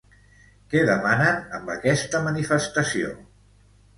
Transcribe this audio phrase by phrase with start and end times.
[0.71, 3.15] Què demanen amb aquesta manifestació?